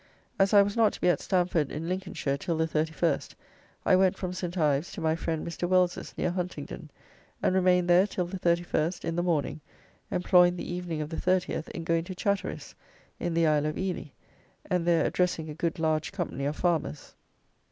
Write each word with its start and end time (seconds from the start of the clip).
As 0.39 0.51
I 0.51 0.63
was 0.63 0.75
not 0.75 0.93
to 0.93 0.99
be 1.01 1.09
at 1.09 1.19
Stamford 1.19 1.71
in 1.71 1.87
Lincolnshire 1.87 2.35
till 2.35 2.57
the 2.57 2.67
31st, 2.67 3.35
I 3.85 3.95
went 3.95 4.17
from 4.17 4.33
St. 4.33 4.57
Ives 4.57 4.91
to 4.93 4.99
my 4.99 5.15
friend 5.15 5.45
Mr. 5.45 5.69
Wells's, 5.69 6.15
near 6.17 6.31
Huntingdon, 6.31 6.89
and 7.43 7.53
remained 7.53 7.87
there 7.87 8.07
till 8.07 8.25
the 8.25 8.39
31st 8.39 9.05
in 9.05 9.15
the 9.15 9.21
morning, 9.21 9.61
employing 10.09 10.55
the 10.55 10.67
evening 10.73 11.01
of 11.01 11.09
the 11.11 11.17
30th 11.17 11.67
in 11.69 11.83
going 11.83 12.05
to 12.05 12.15
Chatteris, 12.15 12.73
in 13.19 13.35
the 13.35 13.45
Isle 13.45 13.67
of 13.67 13.77
Ely, 13.77 14.05
and 14.71 14.87
there 14.87 15.05
addressing 15.05 15.51
a 15.51 15.53
good 15.53 15.77
large 15.77 16.11
company 16.11 16.45
of 16.45 16.55
farmers. 16.55 17.13